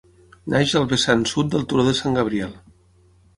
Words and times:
Neix 0.53 0.71
al 0.79 0.87
vessant 0.93 1.21
sud 1.33 1.51
del 1.57 1.67
turó 1.75 1.85
de 1.89 1.93
Sant 2.01 2.17
Gabriel. 2.21 2.57